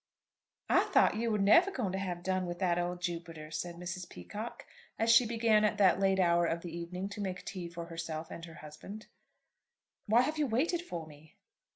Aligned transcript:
"I 0.67 0.85
THOUGHT 0.85 1.17
you 1.17 1.29
were 1.29 1.37
never 1.37 1.69
going 1.69 1.91
to 1.91 1.99
have 1.99 2.23
done 2.23 2.47
with 2.47 2.57
that 2.57 2.79
old 2.79 3.03
Jupiter," 3.03 3.51
said 3.51 3.75
Mrs. 3.75 4.09
Peacocke, 4.09 4.65
as 4.97 5.11
she 5.11 5.27
began 5.27 5.63
at 5.63 5.77
that 5.77 5.99
late 5.99 6.19
hour 6.19 6.47
of 6.47 6.61
the 6.63 6.75
evening 6.75 7.07
to 7.09 7.21
make 7.21 7.45
tea 7.45 7.69
for 7.69 7.85
herself 7.85 8.31
and 8.31 8.43
her 8.45 8.55
husband. 8.65 9.05
"Why 10.07 10.21
have 10.23 10.39
you 10.39 10.47
waited 10.47 10.81
for 10.81 11.05
me?" 11.05 11.35